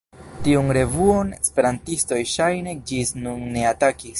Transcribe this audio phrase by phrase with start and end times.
[0.45, 4.09] Tiun revuon esperantistoj ŝajne ĝis nun ne atakis.